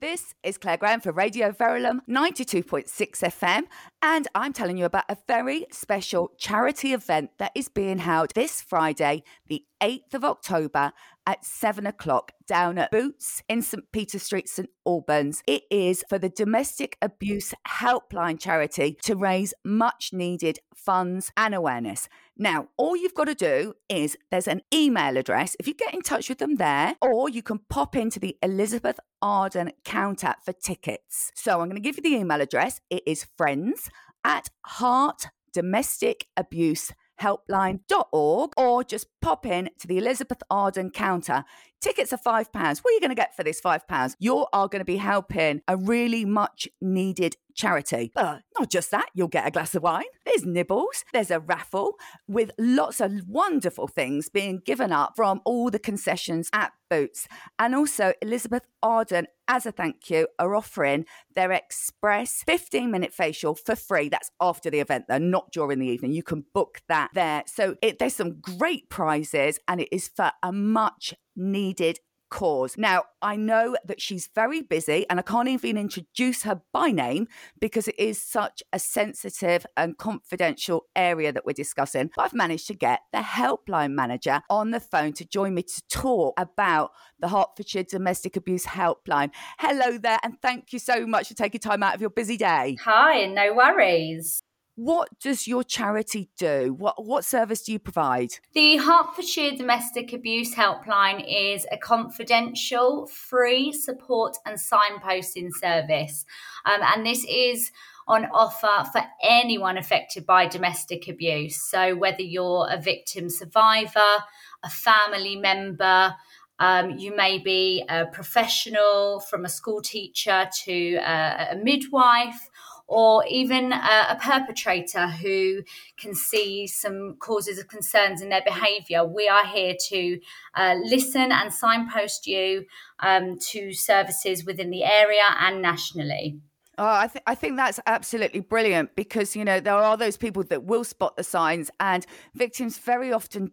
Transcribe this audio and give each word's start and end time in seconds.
This 0.00 0.34
is 0.42 0.56
Claire 0.56 0.78
Graham 0.78 1.00
for 1.00 1.12
Radio 1.12 1.52
Verulam 1.52 1.98
92.6 2.08 2.86
FM, 2.88 3.64
and 4.00 4.28
I'm 4.34 4.54
telling 4.54 4.78
you 4.78 4.86
about 4.86 5.04
a 5.10 5.18
very 5.28 5.66
special 5.70 6.30
charity 6.38 6.94
event 6.94 7.32
that 7.36 7.52
is 7.54 7.68
being 7.68 7.98
held 7.98 8.30
this 8.34 8.62
Friday, 8.62 9.24
the 9.48 9.62
8th 9.82 10.14
of 10.14 10.24
October 10.24 10.92
at 11.26 11.44
7 11.44 11.86
o'clock 11.86 12.32
down 12.46 12.78
at 12.78 12.90
Boots 12.90 13.42
in 13.46 13.60
St. 13.60 13.84
Peter 13.92 14.18
Street, 14.18 14.48
St. 14.48 14.70
Albans. 14.86 15.42
It 15.46 15.64
is 15.70 16.02
for 16.08 16.18
the 16.18 16.30
Domestic 16.30 16.96
Abuse 17.02 17.52
Helpline 17.68 18.40
charity 18.40 18.96
to 19.02 19.16
raise 19.16 19.52
much 19.66 20.14
needed 20.14 20.60
funds 20.74 21.30
and 21.36 21.54
awareness. 21.54 22.08
Now, 22.38 22.68
all 22.78 22.96
you've 22.96 23.14
got 23.14 23.26
to 23.26 23.34
do 23.34 23.74
is 23.90 24.16
there's 24.30 24.48
an 24.48 24.62
email 24.72 25.18
address. 25.18 25.56
If 25.60 25.68
you 25.68 25.74
get 25.74 25.92
in 25.92 26.00
touch 26.00 26.30
with 26.30 26.38
them 26.38 26.56
there, 26.56 26.96
or 27.02 27.28
you 27.28 27.42
can 27.42 27.60
pop 27.68 27.94
into 27.94 28.18
the 28.18 28.38
Elizabeth 28.42 28.98
Arden 29.22 29.72
counter 29.84 30.34
for 30.44 30.52
tickets. 30.52 31.30
So 31.34 31.60
I'm 31.60 31.68
going 31.68 31.76
to 31.76 31.80
give 31.80 31.96
you 31.96 32.02
the 32.02 32.16
email 32.16 32.40
address. 32.40 32.80
It 32.90 33.02
is 33.06 33.26
friends 33.36 33.90
at 34.24 34.48
heart 34.64 35.26
domestic 35.52 36.26
abuse 36.36 36.92
helpline.org 37.20 38.52
or 38.56 38.82
just 38.82 39.06
pop 39.20 39.44
in 39.46 39.70
to 39.78 39.86
the 39.86 39.98
Elizabeth 39.98 40.42
Arden 40.50 40.90
counter. 40.90 41.44
Tickets 41.80 42.12
are 42.12 42.18
£5. 42.18 42.46
What 42.52 42.64
are 42.64 42.92
you 42.92 43.00
going 43.00 43.10
to 43.10 43.14
get 43.14 43.36
for 43.36 43.42
this 43.42 43.60
£5? 43.60 44.14
You 44.18 44.46
are 44.52 44.68
going 44.68 44.80
to 44.80 44.84
be 44.84 44.96
helping 44.96 45.60
a 45.68 45.76
really 45.76 46.24
much 46.24 46.66
needed 46.80 47.36
charity. 47.60 48.10
But 48.14 48.42
not 48.58 48.70
just 48.70 48.90
that, 48.90 49.08
you'll 49.14 49.28
get 49.28 49.46
a 49.46 49.50
glass 49.50 49.74
of 49.74 49.82
wine, 49.82 50.04
there's 50.24 50.44
nibbles, 50.44 51.04
there's 51.12 51.30
a 51.30 51.40
raffle 51.40 51.94
with 52.26 52.50
lots 52.58 53.00
of 53.00 53.12
wonderful 53.28 53.86
things 53.86 54.28
being 54.28 54.60
given 54.64 54.92
up 54.92 55.12
from 55.16 55.40
all 55.44 55.70
the 55.70 55.78
concessions 55.78 56.48
at 56.52 56.72
Boots. 56.90 57.28
And 57.56 57.74
also, 57.76 58.12
Elizabeth 58.20 58.64
Arden, 58.82 59.28
as 59.46 59.64
a 59.64 59.70
thank 59.70 60.10
you, 60.10 60.26
are 60.40 60.56
offering 60.56 61.06
their 61.36 61.52
express 61.52 62.42
15 62.44 62.90
minute 62.90 63.14
facial 63.14 63.54
for 63.54 63.76
free. 63.76 64.08
That's 64.08 64.32
after 64.40 64.70
the 64.70 64.80
event, 64.80 65.04
though, 65.08 65.18
not 65.18 65.52
during 65.52 65.78
the 65.78 65.86
evening. 65.86 66.12
You 66.12 66.24
can 66.24 66.44
book 66.52 66.82
that 66.88 67.10
there. 67.14 67.44
So 67.46 67.76
it, 67.80 68.00
there's 68.00 68.16
some 68.16 68.40
great 68.40 68.90
prizes, 68.90 69.60
and 69.68 69.80
it 69.80 69.88
is 69.92 70.08
for 70.08 70.32
a 70.42 70.52
much 70.52 71.14
needed 71.36 72.00
cause. 72.30 72.78
Now, 72.78 73.04
I 73.20 73.36
know 73.36 73.76
that 73.84 74.00
she's 74.00 74.28
very 74.34 74.62
busy 74.62 75.04
and 75.10 75.18
I 75.18 75.22
can't 75.22 75.48
even 75.48 75.76
introduce 75.76 76.44
her 76.44 76.62
by 76.72 76.90
name 76.90 77.26
because 77.60 77.88
it 77.88 77.98
is 77.98 78.22
such 78.22 78.62
a 78.72 78.78
sensitive 78.78 79.66
and 79.76 79.98
confidential 79.98 80.86
area 80.96 81.32
that 81.32 81.44
we're 81.44 81.52
discussing. 81.52 82.10
But 82.14 82.22
I've 82.22 82.34
managed 82.34 82.66
to 82.68 82.74
get 82.74 83.00
the 83.12 83.18
helpline 83.18 83.92
manager 83.92 84.40
on 84.48 84.70
the 84.70 84.80
phone 84.80 85.12
to 85.14 85.24
join 85.24 85.54
me 85.54 85.62
to 85.62 85.82
talk 85.88 86.34
about 86.40 86.92
the 87.18 87.28
Hertfordshire 87.28 87.84
Domestic 87.84 88.36
Abuse 88.36 88.64
Helpline. 88.64 89.30
Hello 89.58 89.98
there, 89.98 90.18
and 90.22 90.40
thank 90.40 90.72
you 90.72 90.78
so 90.78 91.06
much 91.06 91.28
for 91.28 91.34
taking 91.34 91.60
time 91.60 91.82
out 91.82 91.94
of 91.94 92.00
your 92.00 92.10
busy 92.10 92.36
day. 92.36 92.76
Hi, 92.84 93.26
no 93.26 93.52
worries. 93.54 94.42
What 94.82 95.10
does 95.20 95.46
your 95.46 95.62
charity 95.62 96.30
do? 96.38 96.74
What 96.78 97.04
what 97.04 97.26
service 97.26 97.60
do 97.60 97.70
you 97.70 97.78
provide? 97.78 98.30
The 98.54 98.78
Hertfordshire 98.78 99.54
Domestic 99.54 100.14
Abuse 100.14 100.54
Helpline 100.54 101.22
is 101.28 101.66
a 101.70 101.76
confidential, 101.76 103.06
free 103.06 103.74
support 103.74 104.38
and 104.46 104.56
signposting 104.56 105.50
service, 105.52 106.24
um, 106.64 106.80
and 106.82 107.04
this 107.04 107.26
is 107.28 107.72
on 108.08 108.24
offer 108.32 108.88
for 108.90 109.02
anyone 109.22 109.76
affected 109.76 110.24
by 110.24 110.46
domestic 110.46 111.08
abuse. 111.08 111.62
So 111.62 111.94
whether 111.94 112.22
you're 112.22 112.66
a 112.70 112.80
victim 112.80 113.28
survivor, 113.28 114.24
a 114.62 114.70
family 114.70 115.36
member. 115.36 116.14
Um, 116.58 116.98
you 116.98 117.16
may 117.16 117.38
be 117.38 117.82
a 117.88 118.04
professional 118.04 119.20
from 119.20 119.46
a 119.46 119.48
school 119.48 119.80
teacher 119.80 120.46
to 120.64 120.96
a, 120.96 121.52
a 121.52 121.56
midwife 121.56 122.50
or 122.90 123.24
even 123.26 123.72
a, 123.72 124.06
a, 124.10 124.18
perpetrator 124.20 125.06
who 125.06 125.62
can 125.96 126.12
see 126.12 126.66
some 126.66 127.14
causes 127.20 127.56
of 127.56 127.68
concerns 127.68 128.20
in 128.20 128.30
their 128.30 128.42
behaviour, 128.44 129.04
we 129.04 129.28
are 129.28 129.46
here 129.46 129.76
to 129.88 130.18
uh, 130.56 130.74
listen 130.82 131.30
and 131.30 131.54
signpost 131.54 132.26
you 132.26 132.66
um, 132.98 133.38
to 133.38 133.72
services 133.72 134.44
within 134.44 134.70
the 134.70 134.82
area 134.82 135.22
and 135.38 135.62
nationally. 135.62 136.40
Oh, 136.78 136.84
I, 136.84 137.06
th- 137.06 137.22
I 137.28 137.36
think 137.36 137.56
that's 137.56 137.78
absolutely 137.86 138.40
brilliant 138.40 138.96
because, 138.96 139.36
you 139.36 139.44
know, 139.44 139.60
there 139.60 139.74
are 139.74 139.96
those 139.96 140.16
people 140.16 140.42
that 140.44 140.64
will 140.64 140.82
spot 140.82 141.16
the 141.16 141.22
signs, 141.22 141.70
and 141.78 142.04
victims 142.34 142.78
very 142.78 143.12
often 143.12 143.52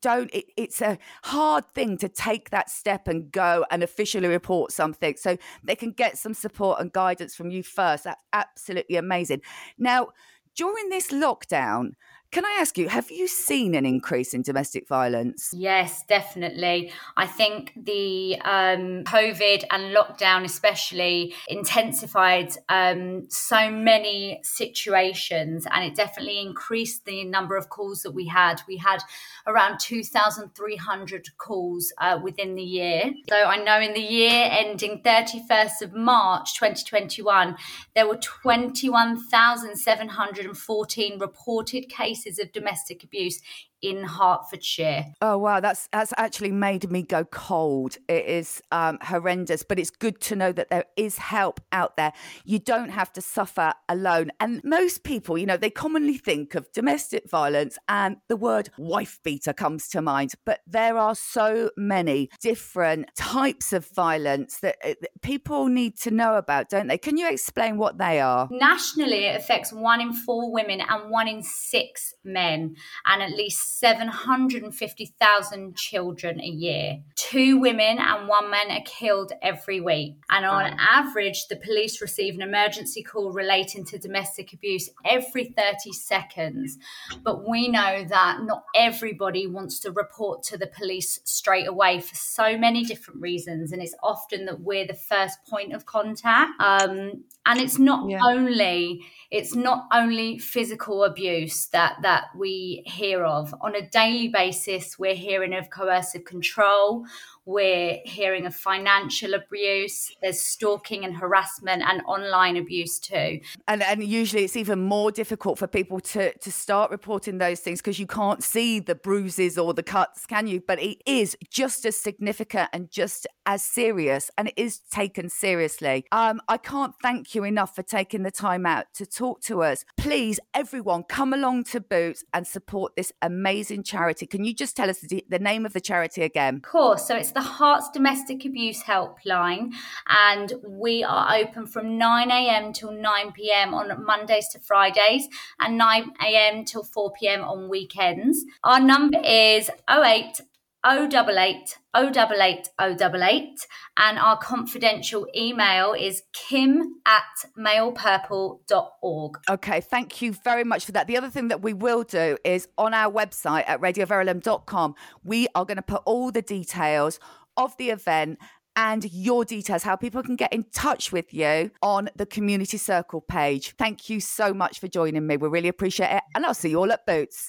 don't 0.00 0.30
it, 0.32 0.46
it's 0.56 0.80
a 0.80 0.98
hard 1.24 1.66
thing 1.68 1.98
to 1.98 2.08
take 2.08 2.50
that 2.50 2.70
step 2.70 3.08
and 3.08 3.30
go 3.30 3.64
and 3.70 3.82
officially 3.82 4.28
report 4.28 4.72
something. 4.72 5.16
So 5.16 5.36
they 5.62 5.76
can 5.76 5.92
get 5.92 6.18
some 6.18 6.34
support 6.34 6.80
and 6.80 6.92
guidance 6.92 7.34
from 7.34 7.50
you 7.50 7.62
first. 7.62 8.04
That's 8.04 8.20
absolutely 8.32 8.96
amazing. 8.96 9.42
Now 9.78 10.08
during 10.54 10.88
this 10.88 11.08
lockdown 11.08 11.92
can 12.30 12.44
I 12.44 12.58
ask 12.60 12.76
you, 12.76 12.88
have 12.88 13.10
you 13.10 13.26
seen 13.26 13.74
an 13.74 13.86
increase 13.86 14.34
in 14.34 14.42
domestic 14.42 14.86
violence? 14.86 15.48
Yes, 15.54 16.04
definitely. 16.06 16.92
I 17.16 17.26
think 17.26 17.72
the 17.74 18.38
um, 18.44 19.04
COVID 19.04 19.64
and 19.70 19.96
lockdown, 19.96 20.44
especially, 20.44 21.32
intensified 21.48 22.52
um, 22.68 23.30
so 23.30 23.70
many 23.70 24.40
situations 24.42 25.66
and 25.72 25.86
it 25.86 25.94
definitely 25.94 26.40
increased 26.40 27.06
the 27.06 27.24
number 27.24 27.56
of 27.56 27.70
calls 27.70 28.02
that 28.02 28.10
we 28.10 28.26
had. 28.26 28.60
We 28.68 28.76
had 28.76 28.98
around 29.46 29.80
2,300 29.80 31.28
calls 31.38 31.94
uh, 31.96 32.20
within 32.22 32.56
the 32.56 32.62
year. 32.62 33.10
So 33.30 33.36
I 33.36 33.56
know 33.64 33.80
in 33.80 33.94
the 33.94 34.00
year 34.00 34.48
ending 34.50 35.00
31st 35.02 35.80
of 35.80 35.94
March 35.94 36.56
2021, 36.56 37.56
there 37.94 38.06
were 38.06 38.18
21,714 38.18 41.18
reported 41.18 41.88
cases 41.88 42.17
cases 42.24 42.38
of 42.38 42.52
domestic 42.52 43.02
abuse 43.04 43.40
in 43.82 44.04
Hertfordshire. 44.04 45.06
Oh 45.20 45.38
wow, 45.38 45.60
that's 45.60 45.88
that's 45.92 46.12
actually 46.16 46.52
made 46.52 46.90
me 46.90 47.02
go 47.02 47.24
cold. 47.24 47.96
It 48.08 48.26
is 48.26 48.62
um, 48.72 48.98
horrendous, 49.02 49.62
but 49.62 49.78
it's 49.78 49.90
good 49.90 50.20
to 50.22 50.36
know 50.36 50.52
that 50.52 50.70
there 50.70 50.84
is 50.96 51.18
help 51.18 51.60
out 51.72 51.96
there. 51.96 52.12
You 52.44 52.58
don't 52.58 52.90
have 52.90 53.12
to 53.14 53.20
suffer 53.20 53.72
alone. 53.88 54.30
And 54.40 54.62
most 54.64 55.04
people, 55.04 55.38
you 55.38 55.46
know, 55.46 55.56
they 55.56 55.70
commonly 55.70 56.18
think 56.18 56.54
of 56.54 56.70
domestic 56.72 57.28
violence 57.30 57.78
and 57.88 58.16
the 58.28 58.36
word 58.36 58.70
wife 58.78 59.18
beater 59.22 59.52
comes 59.52 59.88
to 59.88 60.02
mind, 60.02 60.34
but 60.44 60.60
there 60.66 60.96
are 60.96 61.14
so 61.14 61.70
many 61.76 62.30
different 62.40 63.14
types 63.16 63.72
of 63.72 63.86
violence 63.94 64.60
that, 64.60 64.76
uh, 64.84 64.94
that 65.00 65.10
people 65.22 65.66
need 65.66 65.96
to 65.98 66.10
know 66.10 66.36
about, 66.36 66.68
don't 66.68 66.88
they? 66.88 66.98
Can 66.98 67.16
you 67.16 67.28
explain 67.28 67.78
what 67.78 67.98
they 67.98 68.20
are? 68.20 68.48
Nationally, 68.50 69.26
it 69.26 69.36
affects 69.36 69.72
one 69.72 70.00
in 70.00 70.12
four 70.12 70.52
women 70.52 70.80
and 70.80 71.10
one 71.10 71.28
in 71.28 71.42
six 71.42 72.14
men, 72.24 72.76
and 73.06 73.22
at 73.22 73.30
least 73.30 73.67
750,000 73.68 75.76
children 75.76 76.40
a 76.40 76.46
year. 76.46 77.02
Two 77.14 77.58
women 77.58 77.98
and 77.98 78.26
one 78.26 78.50
man 78.50 78.70
are 78.70 78.80
killed 78.84 79.32
every 79.42 79.80
week. 79.80 80.14
And 80.30 80.46
on 80.46 80.76
average, 80.78 81.48
the 81.48 81.56
police 81.56 82.00
receive 82.00 82.34
an 82.34 82.42
emergency 82.42 83.02
call 83.02 83.32
relating 83.32 83.84
to 83.86 83.98
domestic 83.98 84.52
abuse 84.52 84.88
every 85.04 85.52
30 85.56 85.92
seconds. 85.92 86.78
But 87.22 87.48
we 87.48 87.68
know 87.68 88.04
that 88.08 88.42
not 88.42 88.64
everybody 88.74 89.46
wants 89.46 89.78
to 89.80 89.92
report 89.92 90.42
to 90.44 90.56
the 90.56 90.66
police 90.66 91.20
straight 91.24 91.68
away 91.68 92.00
for 92.00 92.14
so 92.14 92.56
many 92.56 92.84
different 92.84 93.20
reasons. 93.20 93.72
And 93.72 93.82
it's 93.82 93.94
often 94.02 94.46
that 94.46 94.60
we're 94.60 94.86
the 94.86 94.94
first 94.94 95.44
point 95.46 95.74
of 95.74 95.84
contact. 95.86 96.52
Um, 96.60 97.24
and 97.44 97.60
it's 97.60 97.78
not 97.78 98.08
yeah. 98.08 98.20
only 98.22 99.04
it's 99.30 99.54
not 99.54 99.86
only 99.92 100.38
physical 100.38 101.04
abuse 101.04 101.66
that 101.68 101.96
that 102.02 102.24
we 102.36 102.82
hear 102.86 103.24
of. 103.24 103.54
On 103.60 103.74
a 103.74 103.88
daily 103.88 104.28
basis 104.28 104.98
we're 104.98 105.14
hearing 105.14 105.54
of 105.54 105.70
coercive 105.70 106.24
control 106.24 107.04
we're 107.48 107.98
hearing 108.04 108.44
of 108.44 108.54
financial 108.54 109.32
abuse 109.32 110.14
there's 110.20 110.44
stalking 110.44 111.02
and 111.06 111.16
harassment 111.16 111.82
and 111.82 112.02
online 112.06 112.58
abuse 112.58 112.98
too. 112.98 113.40
And 113.66 113.82
and 113.82 114.04
usually 114.04 114.44
it's 114.44 114.56
even 114.56 114.80
more 114.80 115.10
difficult 115.10 115.58
for 115.58 115.66
people 115.66 115.98
to 116.00 116.36
to 116.36 116.52
start 116.52 116.90
reporting 116.90 117.38
those 117.38 117.60
things 117.60 117.80
because 117.80 117.98
you 117.98 118.06
can't 118.06 118.42
see 118.42 118.80
the 118.80 118.94
bruises 118.94 119.56
or 119.56 119.72
the 119.72 119.82
cuts 119.82 120.26
can 120.26 120.46
you? 120.46 120.60
But 120.60 120.78
it 120.82 120.98
is 121.06 121.38
just 121.50 121.86
as 121.86 121.96
significant 121.96 122.68
and 122.74 122.90
just 122.90 123.26
as 123.46 123.62
serious 123.62 124.30
and 124.36 124.48
it 124.48 124.54
is 124.58 124.80
taken 124.80 125.30
seriously. 125.30 126.04
Um 126.12 126.42
i 126.48 126.58
can't 126.58 126.94
thank 127.02 127.34
you 127.34 127.44
enough 127.44 127.74
for 127.74 127.82
taking 127.82 128.24
the 128.24 128.30
time 128.30 128.66
out 128.66 128.86
to 128.96 129.06
talk 129.06 129.40
to 129.44 129.62
us. 129.62 129.86
Please 129.96 130.38
everyone 130.52 131.04
come 131.04 131.32
along 131.32 131.64
to 131.64 131.80
boots 131.80 132.24
and 132.34 132.46
support 132.46 132.94
this 132.94 133.10
amazing 133.22 133.84
charity. 133.84 134.26
Can 134.26 134.44
you 134.44 134.52
just 134.52 134.76
tell 134.76 134.90
us 134.90 134.98
the, 135.00 135.24
the 135.30 135.38
name 135.38 135.64
of 135.64 135.72
the 135.72 135.80
charity 135.80 136.22
again? 136.22 136.56
Of 136.56 136.62
course 136.62 137.06
so 137.06 137.16
it's 137.16 137.32
the 137.38 137.44
Herts 137.44 137.92
Domestic 137.92 138.44
Abuse 138.44 138.82
Helpline, 138.82 139.72
and 140.08 140.54
we 140.66 141.04
are 141.04 141.36
open 141.36 141.68
from 141.68 141.96
9 141.96 142.32
a.m. 142.32 142.72
till 142.72 142.90
9 142.90 143.30
p.m. 143.30 143.74
on 143.74 144.04
Mondays 144.04 144.48
to 144.48 144.58
Fridays 144.58 145.28
and 145.60 145.78
9 145.78 146.14
a.m. 146.20 146.64
till 146.64 146.82
4 146.82 147.12
p.m. 147.12 147.44
on 147.44 147.68
weekends. 147.68 148.44
Our 148.64 148.80
number 148.80 149.20
is 149.20 149.70
08 149.88 150.40
088 150.86 151.78
088 151.96 152.68
088 152.80 153.66
and 153.98 154.18
our 154.18 154.36
confidential 154.38 155.26
email 155.36 155.92
is 155.92 156.22
kim 156.32 157.00
at 157.06 157.22
malepurple.org. 157.56 159.38
Okay, 159.50 159.80
thank 159.80 160.22
you 160.22 160.32
very 160.32 160.64
much 160.64 160.84
for 160.84 160.92
that. 160.92 161.06
The 161.06 161.16
other 161.16 161.30
thing 161.30 161.48
that 161.48 161.62
we 161.62 161.72
will 161.72 162.04
do 162.04 162.36
is 162.44 162.68
on 162.78 162.94
our 162.94 163.12
website 163.12 163.64
at 163.66 163.80
radioverulam.com, 163.80 164.94
we 165.24 165.48
are 165.54 165.64
going 165.64 165.76
to 165.76 165.82
put 165.82 166.02
all 166.04 166.30
the 166.30 166.42
details 166.42 167.18
of 167.56 167.76
the 167.76 167.90
event 167.90 168.38
and 168.76 169.12
your 169.12 169.44
details, 169.44 169.82
how 169.82 169.96
people 169.96 170.22
can 170.22 170.36
get 170.36 170.52
in 170.52 170.64
touch 170.72 171.10
with 171.10 171.34
you 171.34 171.72
on 171.82 172.08
the 172.14 172.24
community 172.24 172.76
circle 172.76 173.20
page. 173.20 173.74
Thank 173.76 174.08
you 174.08 174.20
so 174.20 174.54
much 174.54 174.78
for 174.78 174.86
joining 174.86 175.26
me. 175.26 175.36
We 175.36 175.48
really 175.48 175.66
appreciate 175.66 176.14
it. 176.14 176.22
And 176.36 176.46
I'll 176.46 176.54
see 176.54 176.70
you 176.70 176.78
all 176.78 176.92
at 176.92 177.04
Boots. 177.04 177.46